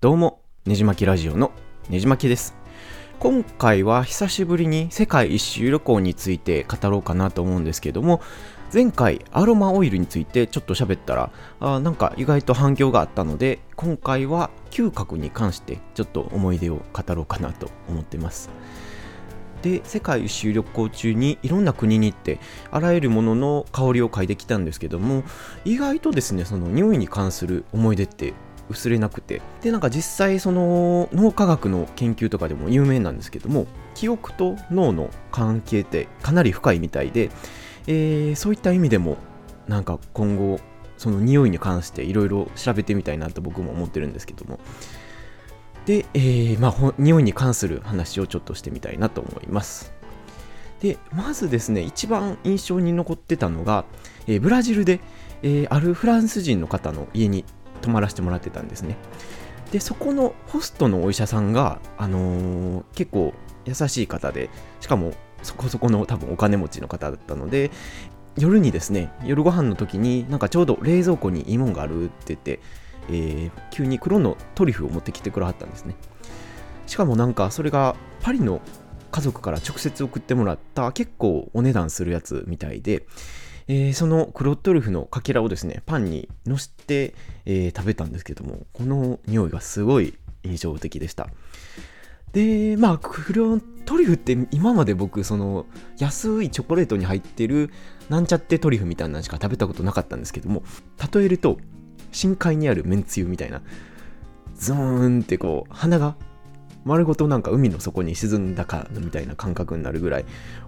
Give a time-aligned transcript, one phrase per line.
[0.00, 1.50] どうも、ねじまきラジオの
[1.88, 2.54] ねじまきです。
[3.18, 8.20] 今回は久しぶりに世界一周旅行について語ろうかなと思うんですけども、
[8.72, 18.50] 前回アロマオイルについてちょっと喋ったら、あなんか意外と反響があったので、今回は嗅覚に関してちょっと思い出を語ろうかなと思ってます。
[19.62, 22.38] で世界一周旅行中にいろんな国に行って
[22.70, 25.24] あらゆるものの香りを嗅いできたんですけども
[25.64, 28.34] 意外とですねその匂いに関する思い出って
[28.70, 37.30] 薄れなくてでなんか実際その脳科学の研究とかでも有名なんですけども記憶と脳の関係ってかなり深いみたいで、
[37.86, 39.16] えーそういった意味でも
[39.66, 40.60] なんか今後
[40.96, 44.58] その匂いに関していろいろ調べてみたいなと僕も思ってるんですけども
[45.88, 49.90] で、えーまあ、匂いに関する話をちょっとしてみたいなと思います。
[50.80, 53.86] で、まずですね、一番印象に残ってたのが、
[54.26, 55.00] えーブラジルで、
[55.42, 57.46] えーあるフランス人の方の家に
[57.78, 58.96] 泊まらせてもらってたんですね。
[59.72, 67.70] で、そこのホストのお医者さんが、あのー結構優しい方で、しかもそこそこの多分お金持ちの方だったので、
[68.38, 72.60] 夜にですね、夜ご飯の時になんかちょうど冷蔵庫にいいもんがあるって言って、
[73.08, 75.96] えー急に黒のトリュフを持ってきてくれはったんですね。
[76.86, 78.62] しかもなんかそれがパリの
[79.10, 83.06] 家族から直接送ってもらった結構お値段するやつみたいで、
[83.68, 91.28] えーその黒トリュフのかけらをですね、パンにのせて、えー食べたんですけども、この匂いがすごい印象的でした。
[92.32, 95.66] で、まあ、黒トリュフって今まで僕、その
[95.98, 97.70] 安いチョコレートに入ってる
[98.08, 100.62] なんちゃってトリュフみたいなのしか食べたことなかったんですけども、
[101.12, 101.58] 例えると、
[102.10, 103.62] 深海にあるめんつゆみたいな、
[104.56, 106.16] ズーンってこう、鼻が
[106.84, 110.24] 丸ごとなんか海の底に沈んだかみたいな感覚になるぐらい、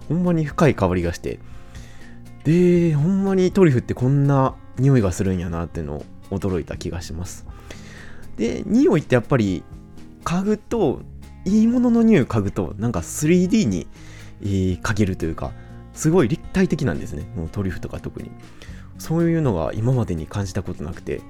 [0.07, 1.39] ほんまに深い香りがして、
[2.43, 7.45] で、ほんまにトリュフってこんな匂いがするんやなっていうのを驚いた気がします。
[8.37, 9.63] で、匂いってやっぱり
[10.23, 11.01] 嗅ぐと、
[11.45, 13.87] いいものの匂い嗅ぐと、なんか 3D に、
[14.41, 15.51] えー嗅げるというか、
[15.93, 17.23] すごい立体的なんですね。
[17.35, 18.31] もうトリュフとか特に。
[18.97, 21.21] そういうのが今までに感じたことなくて、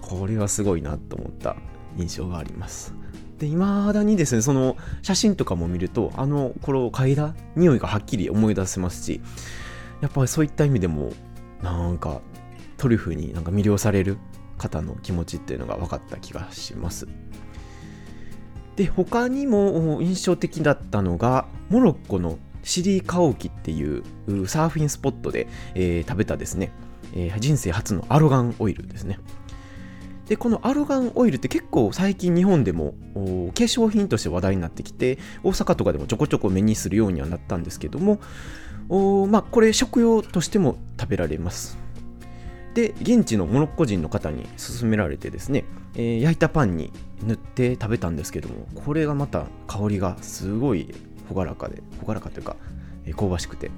[0.00, 1.56] これはすごいなと思った
[1.96, 2.94] 印象があります。
[3.38, 9.20] で、未だにですね、その写真とかも見ると、あの頃嗅いだ匂いがはっきり思い出せますし、
[10.04, 11.14] やっぱりそういった意味でも、
[11.62, 12.20] なんか
[12.76, 14.18] トリュフになんか魅了される
[14.58, 17.08] 方の気持ちっていうのが分かった気がします。
[18.76, 24.02] で、他にも印象的だったのが、モロッコのシリーカオキっていう
[24.46, 26.70] サーフィンスポットで、えー食べたですね、
[27.14, 29.18] えー人生初のアロガンオイルですね。
[30.28, 38.20] で、このアロガンオイルって結構最近日本でも化粧品として話題になってきて、大阪とかでもちょこちょこ目にするようにはなったんですけども、
[38.88, 41.78] おまあ、これ食用としても食べられます。
[42.74, 45.64] で、現地のモロッコ人の方に勧められてですね、
[45.94, 46.92] えー焼いたパンに
[47.22, 50.92] 塗って食べたんですけども、これがまた香りがすごい
[51.30, 52.56] 朗らかで、朗らかというか、
[53.06, 53.70] えー香ばしくて。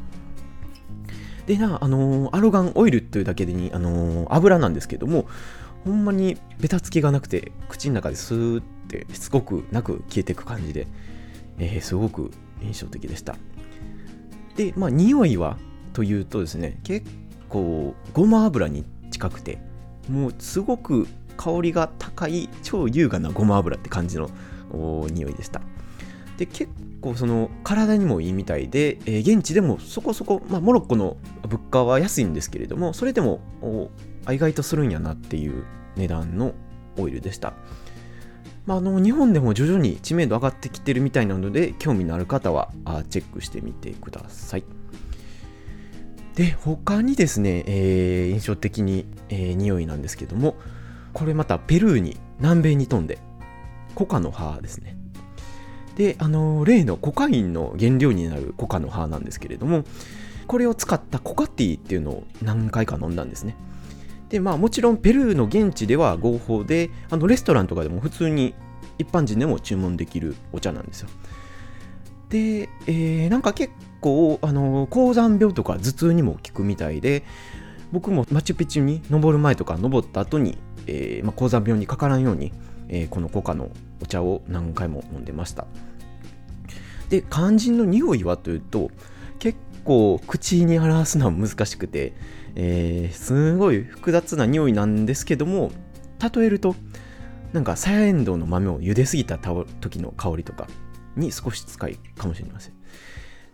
[1.47, 5.27] でな、あのーアロガンオイルというだけでに、あの油なんですけども、
[5.85, 10.89] ほんまにベタつきがなくて、口の中でスーってしつこくなく消えていく感じで、
[11.59, 13.37] えーすごく印象的でした。
[14.57, 15.57] で、まあ、匂いは
[15.93, 17.07] というとですね、結
[17.49, 19.59] 構ごま油に近くて、
[20.11, 21.07] もうすごく
[21.37, 24.31] 香りが高い超優雅なごま油って感じの
[25.11, 25.61] 匂いでした。
[26.39, 31.17] で結構その体にもいいみたいで、えー現地でもそこそこ、まあ、モロッコの
[31.49, 33.41] 物価は安いんですけれどもそれでも
[34.31, 35.65] 意外とするんやなっていう
[35.97, 36.53] 値段の
[36.99, 37.55] オイルでした、
[38.67, 44.65] まあ、あの日本でも徐々に知名度上がってきてるみたいなので興味のある方はあチェックしてみてください
[46.35, 50.57] で他にですね、えー印象的に、えー匂いなんですけども
[51.13, 53.19] これまたペルーに南米に飛んで
[53.95, 54.97] コカの葉ですね
[55.97, 59.85] で、あの例のコカインの原料になるコカの葉なんですけれども、
[60.47, 63.57] これを使ったコカティっていうのを何回か飲んだんですね。
[64.29, 68.55] で、まあもちろんペルーの現地では合法で、あのレストランとかでも普通に
[68.99, 71.09] 一般人でも注文できるお茶なんですよ。
[72.29, 77.25] で、えーなんか結構、あの高山病とか頭痛にも効くみたいで、
[77.93, 82.53] 僕もマチュピチュに登る前とか登った後に、えーまあ、高山病にかからんように、
[82.89, 83.71] えーこのコカの
[84.03, 85.67] お茶を何回も飲んでました。
[87.11, 88.91] で、肝心の匂いはというと、
[89.39, 92.13] 結構口に表すのは難しくて、
[92.57, 95.71] えーすごい複雑な匂いなんですけども、
[96.35, 96.75] 例えると、
[97.53, 100.67] なんか、サヤエンドウの豆を茹ですぎた時の香りとか
[101.17, 102.75] に少し近いかもしれません。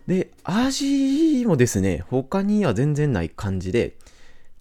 [0.07, 3.97] で、味もですね、他には全然ない感じで、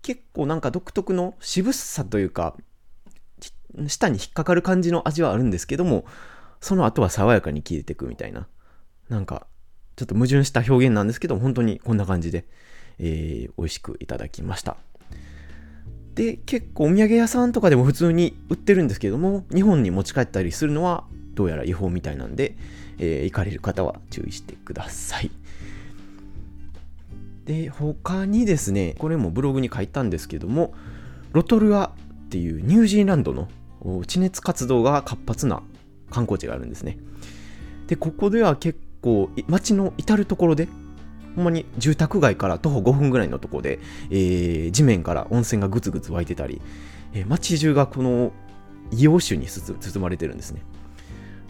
[0.02, 2.56] 結構なんか独特の渋さというか、
[3.86, 6.04] 舌に引っかかる感じの味はあるんですけども、
[6.60, 8.46] その後は爽やかに消えていくみたいな。
[9.08, 9.46] なんか、
[9.96, 12.44] ちょっと矛盾した表現なんですけど、本当にこんな感じで、
[13.02, 14.76] えー、美味しくいただきました。
[16.14, 21.04] で、結構お土産屋さんとかでも普通に売ってるんですけども、日本に持ち帰ったりするのは
[21.34, 22.54] どうやら違法みたいなんで、
[22.99, 25.31] えー、行かれる方は注意してください。
[27.44, 30.75] で、他にですね、これもブログに書いたんですけども、
[31.32, 31.93] ロトルア
[32.25, 33.49] っていうニュージーランドの
[34.06, 35.62] 地熱活動が活発な
[36.10, 36.99] 観光地があるんですね。
[37.88, 40.69] で、ここでは結構街の至る所で
[41.34, 43.79] ほんまに住宅街から徒歩5分ぐらいのとこで、
[44.11, 46.61] えー、地面から温泉がぐつぐつ湧いてたり、
[47.14, 48.32] えー、街中がこの
[48.90, 50.62] 硫黄臭に包まれてるんですね。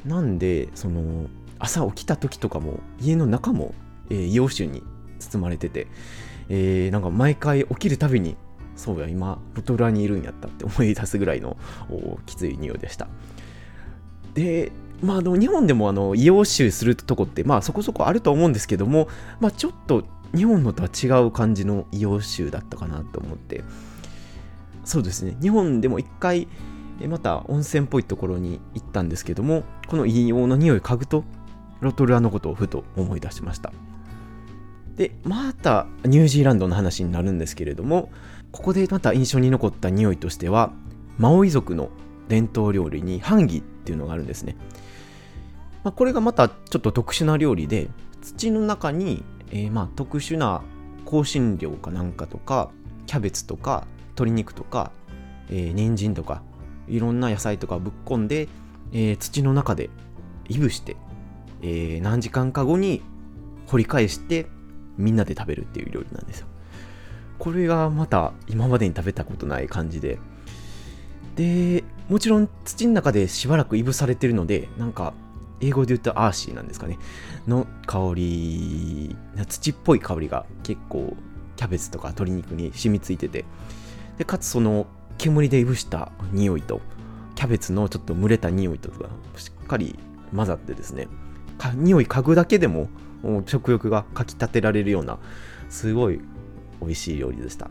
[0.04, 3.74] なんで、その、朝起きた時とかも、家の中も、
[4.10, 4.82] えー、硫黄臭に
[5.18, 5.86] 包まれてて、
[6.48, 8.36] えー、なんか毎回起きるたびに、
[8.76, 11.56] そうや、今、ロトルアにいるんやったって思い出すぐらいの
[12.26, 13.08] きつい匂いでした。
[14.34, 19.08] で、まあ、の日本でもあの硫黄臭するとこって、まあ、そこそこあると思うんですけども、
[19.40, 20.04] まあ、ちょっと
[20.34, 23.64] 日本のとは違う感じの硫黄臭だったかなと思って。
[24.84, 25.36] そうですね。
[25.40, 26.48] 日本でも一回
[27.08, 31.24] また温泉っぽいところに行ったんですけどもこの硫黄の匂い嗅ぐと
[31.80, 33.72] ロトルアのことをふと思い出しました。
[34.96, 38.10] でまたニュージーランドの話になるんですけれども
[38.50, 40.72] ここでまた印象に残った匂いとしては
[41.18, 41.88] マオイ族の
[42.28, 44.56] 伝統料理にハンギっていうのがあるんですね。
[45.84, 47.88] まあ、これがまたちょっと特殊な料理で
[48.20, 50.62] 土の中に、えー、まあ特殊な
[51.10, 52.70] 香辛料かなんかとか
[53.06, 54.92] キャベツとか鶏肉とか、
[55.50, 56.42] えー、人参とか
[56.88, 58.48] いろんな野菜とかぶっこんで、
[58.92, 59.90] えー、土の中で
[60.48, 60.96] いぶして、
[61.62, 63.02] えー、何時間か後に
[63.66, 64.46] 掘り返して
[64.96, 66.46] みんなで食べるっていう料理なんですよ。
[67.38, 70.18] これがまた今までに食べたことない感じで
[71.34, 75.12] でもちろん土の中でしばらくいぶされてるのでなんか
[75.62, 76.98] 英語で言うとアーシーなんですかね、
[77.46, 79.16] の香り、
[79.48, 81.16] 土っぽい香りが結構
[81.56, 83.44] キャベツとか鶏肉に染みついてて、
[84.18, 84.86] でかつその
[85.18, 86.80] 煙でいぶした匂いと、
[87.36, 89.98] キャベツのちょっと蒸れた匂いとかしっかり
[90.34, 91.06] 混ざってですね、
[91.74, 92.88] 匂い嗅ぐだけでも
[93.46, 95.18] 食欲がかきたてられるような、
[95.70, 96.20] すごい
[96.80, 97.70] 美味しい料理でした。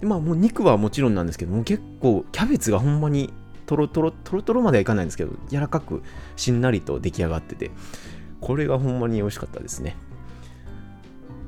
[0.00, 3.32] でまあもう肉はもちろんなんですけども、結構キャベツがほんまに
[3.68, 6.02] トロトロ、トロトロまではいかないんですけど、柔らかく
[6.36, 7.70] しんなりと出来上がってて、
[8.40, 9.94] これがほんまに美味しかったですね。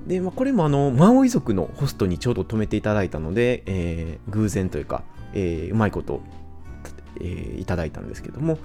[0.07, 5.03] で、まあ、これもあの、マオイ族のホストにちょうど止めていただいたので、えー、偶然というか、
[5.33, 6.21] えー、うまいこと、
[7.21, 8.59] えー、いただいたんですけども、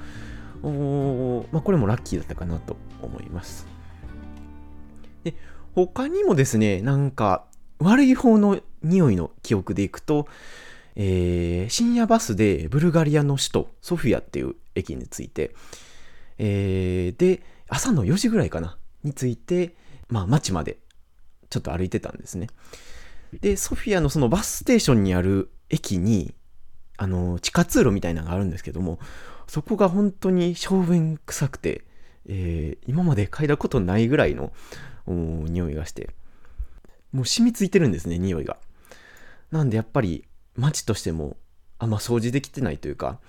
[0.62, 3.68] おまあ、これもラッキーだったかなと思います。
[5.24, 5.34] で、
[5.74, 7.46] 他にもですね、なんか、
[7.80, 10.28] 悪い方の匂いの記憶でいくと、
[10.96, 15.56] えー、深夜バスでブルガリアの首都ソフィアっていう駅に着いて、
[16.38, 19.76] えー、で、朝の4時ぐらいかな、に着いて、
[20.10, 20.78] まあ街まで
[21.50, 22.48] ちょっと歩いてたんですね。
[23.42, 26.34] で、ソフィアのそのバスステーションにある駅に、
[26.98, 29.00] あの、地下通路みたいなのがあるんですけども、
[29.48, 31.84] そこが本当に小便臭くて、
[32.28, 34.54] えー、今まで嗅いだことないぐらいの
[35.08, 36.16] 匂いがして、
[37.12, 38.58] もう染みついてるんですね、匂いが。
[39.52, 40.26] なんでやっぱり
[40.58, 41.38] 街としても
[41.80, 43.20] あんま掃除できてないというか、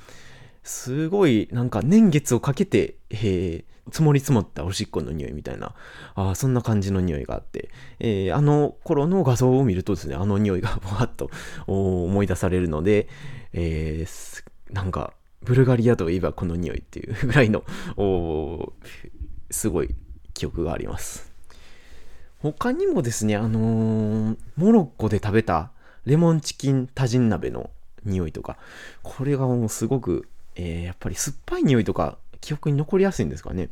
[0.63, 5.75] すごいなんか年月をかけて、えー、積もり積もったおしっこの匂いみたいな、
[6.15, 11.31] あそんな感じの匂いがあって、えー、あの頃の画像を見るとですね、あの匂いがわっと
[11.67, 13.09] 思い出されるので、
[13.53, 17.63] えー、なんか、ブルガリアといえばこの匂いっていうぐらいの、
[19.51, 19.95] すごい
[20.35, 21.33] 記憶があります。
[22.39, 25.71] 他にもですね、あのー、モロッコで食べた
[26.07, 27.71] レモンチキンタジン鍋の
[28.05, 28.57] 匂いとか、
[29.03, 33.69] これがもうすごく、えー、やっぱり酸っぱい匂いとか記憶に残りやすいんですかね。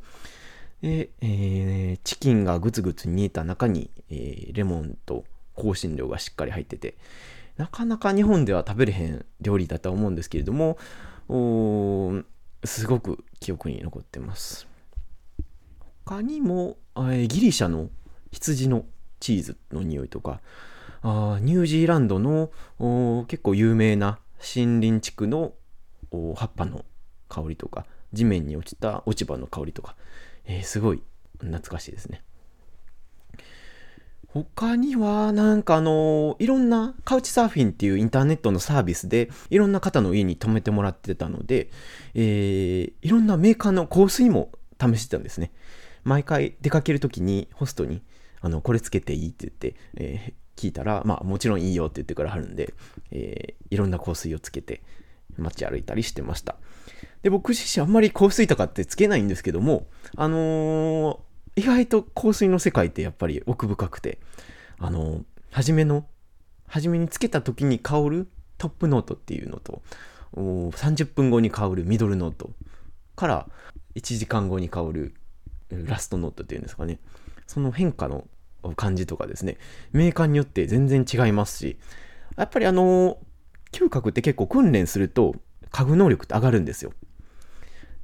[0.83, 5.25] で、えー、チキンがグツグツ煮えた中に、えー、レモンと
[5.57, 6.97] 香辛料がしっかり入ってて、
[7.57, 10.77] なかなか日本では食べれへん料理だとは思うんですけれども、
[12.65, 14.67] すごく記憶に残ってます。
[16.05, 17.89] 他にも、えー、ギリシャの
[18.33, 18.85] 羊の
[19.21, 20.41] チーズの匂いとか、
[21.05, 22.51] あニュージーランドの
[23.29, 25.53] 結構有名な森林地区の
[26.35, 26.85] 葉っぱの
[27.29, 29.97] 香りとか地面に落ちた落ち葉の香りとか、
[30.47, 31.03] えー、すごい
[31.39, 32.23] 懐かしいですね。
[34.29, 41.71] 他には、なんかあの、いろんなカウチサーフィンっていうインターネットのサービスで、いろんな方の家に泊めてもらってたので、
[42.15, 45.53] えー、いろんなメーカーの香水も試してたんですね。
[46.03, 48.03] 毎回出かけるときにホストに、
[48.41, 52.75] あの、これつけていいって言って、えー、聞いたら、まあもちろんいいよって言ってくれはるんで、
[53.11, 54.83] えー、いろんな香水をつけて、
[55.37, 56.57] 街歩いたりしてました。
[57.23, 64.19] で、僕自身あんまり香水とかってつけないんですけども、あのー、意外と香水の世界ってやっぱり奥深くて、
[64.79, 66.07] あのー、初めの、
[66.67, 69.83] 初めにつけた時に香るトップノートっていうのと、
[70.35, 72.51] 30分後に香るミドルノート
[73.15, 73.49] から
[73.95, 75.15] 1時間後に香る
[75.71, 76.99] ラストノートっていうんですかね。
[77.47, 78.27] その変化の
[78.73, 79.59] 感じとかですね、
[79.93, 81.77] メーカーによって全然違いますし、
[82.37, 83.19] やっぱりあの、
[83.73, 85.35] 嗅覚って結構訓練すると、
[85.71, 86.93] 嗅ぐ能力って上がるんですよ。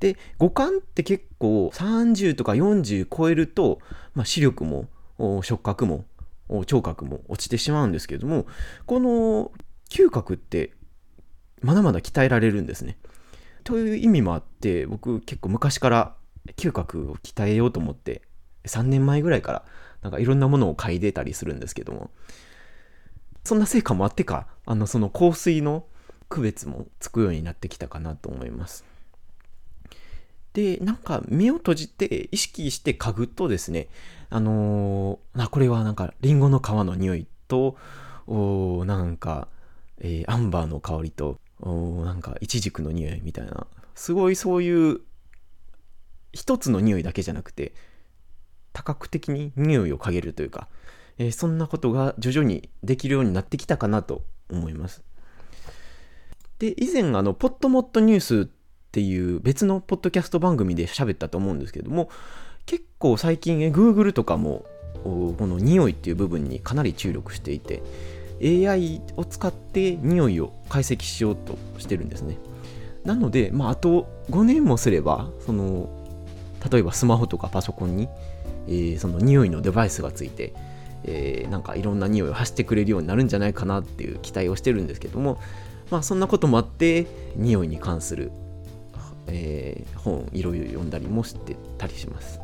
[0.00, 3.80] で、五感って結構30とか40超えると、
[4.14, 4.88] まあ、視力も
[5.42, 6.04] 触覚も
[6.66, 8.46] 聴覚も落ちてしまうんですけれども、
[8.86, 9.52] この
[9.88, 10.72] 嗅覚って
[11.60, 12.98] まだまだ鍛えられるんですね。
[13.62, 16.14] という意味もあって、僕結構昔から
[16.56, 18.22] 嗅覚を鍛えようと思って、
[18.64, 19.64] 3年前ぐらいから
[20.02, 22.10] なんかいろんなものを嗅いでたりするんですけども、
[23.44, 25.84] そんな成果もあってか、あの、その香水の
[26.28, 28.84] 区別もつくようになってきたかなと思います。
[30.52, 33.88] で、なんか目を閉じて意識して嗅ぐとですね、
[34.30, 37.76] あのー、これはなんかリンゴの皮の匂いと、
[38.26, 39.48] おなんか、
[39.98, 45.00] えー、アンバーの香りと、おなんかイチジクの匂いみたいな、すごいそういう
[46.32, 47.72] 一つの匂いだけじゃなくて、
[48.72, 50.68] 多角的に匂いを嗅げるというか、
[51.18, 55.02] えー、そんなことが徐々にできるようになってきたかなと思います。
[56.58, 58.48] で、以前、あの、ポッドモットニュースっ
[58.92, 62.10] ていう別のポッドキャスト番組で喋ったと思うんですけども、
[62.66, 64.64] 結構最近、Google とかも、
[65.02, 67.82] この匂いっていう部分にかなり注力していて、
[68.42, 72.38] AI を使って匂いを解析しようとしてるんですね。
[73.04, 75.88] なので、まあ、あと5年もすれば、その、
[76.70, 78.08] 例えばスマホとかパソコンに、
[78.70, 80.54] えー、その匂いのデバイスがついて、
[81.04, 85.38] えー、なんかいろんな匂いを発してくれるようになるんじゃないかなっていう期待をしてるんですけども、
[85.90, 88.30] まあそんなこともあって、匂いに関する、
[89.26, 92.40] えー、本いろいろ読んだりもしてたりします。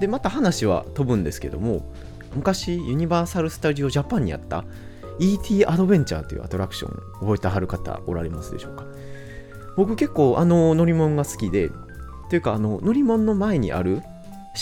[0.00, 1.92] で、また話は飛ぶんですけども、
[2.34, 4.64] 昔ユニバーサル・スタジオ・ジャパンにあった
[5.18, 8.84] ET アドベンチャーというアトラクション覚えてはる方おられますでしょうか？
[9.76, 11.70] 僕結構あの乗り物が好きで
[12.28, 14.02] というかあの乗り物の前にある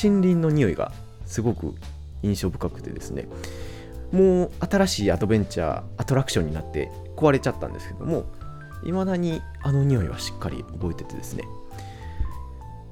[0.02, 0.92] 森林の匂いが
[1.24, 1.74] すごく
[2.22, 3.26] 印象深くてですね。
[4.12, 8.24] もう新しいアドベンチャーアトラクションになって壊れちゃったんですけども
[8.84, 11.44] 未だにあの匂いはしっかり覚えててですね。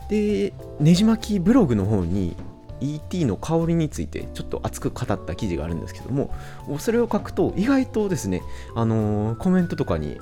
[0.08, 2.36] でねじ巻きブログの方に
[2.80, 6.34] ET の香りについてちょっと熱く語った記事があるんですけども
[6.78, 8.42] それを書くと意外とですね
[8.74, 10.18] あのー、コメントとかに、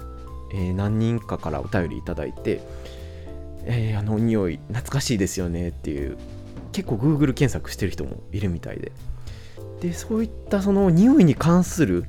[0.53, 2.61] えー、何人かからお便りいただいて
[3.65, 6.19] えー、あの匂い懐かしいですよねっていう
[6.73, 8.93] 結構 Google 検索してる人もいるみたいで。
[9.81, 12.05] でそういったその匂いに関する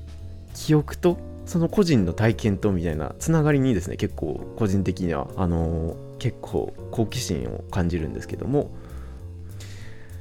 [0.54, 1.18] 記憶と
[1.48, 8.72] その個人の体験とみたいなつながりにですね結構個人的にはあのー、結構好奇心を感じるんですけども。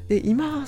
[0.09, 0.65] で今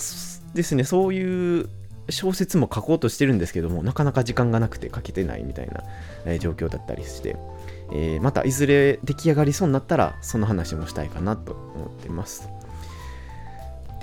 [0.54, 1.68] ですねそういう
[2.10, 5.82] 小説も書こうとしてるんですけどもなかなか時間がなくて書けてないみたいな、
[6.26, 7.36] え、状況だったりして
[7.92, 12.48] えー、またいずれ出来上がりそうになったらその話もしたいかなと思ってます。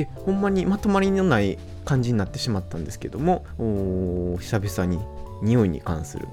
[0.01, 3.45] でほんまにまとまりのない感じになってしまったんですけども
[4.39, 4.99] 久々に
[5.43, 6.27] 匂いに関する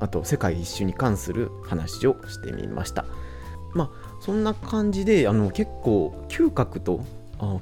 [0.00, 3.04] あと世界一周に関する話をしてみました。
[3.74, 7.00] まあそんな感じであの結構嗅覚と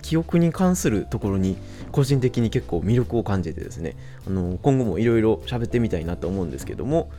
[0.03, 1.57] 記憶に関するところに
[1.93, 7.11] 個人的に結構魅力を感じてですねあの今後もいろいろ喋ってみたいなと思うんですけども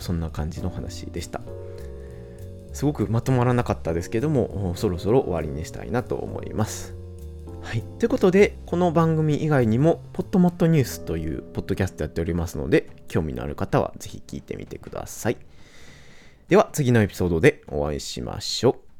[0.00, 1.40] そんな感じの話でした。
[2.72, 7.01] すごくまとまらなかったですけどもそろそろ終わりにしたいなと思います。
[7.62, 7.82] はい。
[7.98, 15.36] ということで、この番組以外にも、ポットモットニュースというポッドキャストやっておりますので、興味のある方はぜひ聞いてみてください。
[16.48, 18.91] では、次のエピソードでお会いしましょう。